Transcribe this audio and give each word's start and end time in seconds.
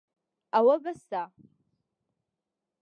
ئەوە 0.53 0.75
بەسە. 0.83 1.23